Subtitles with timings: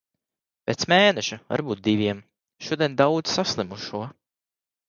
[0.69, 2.23] Pēc mēneša, varbūt diviem.
[2.69, 4.03] Šodien daudz saslimušo.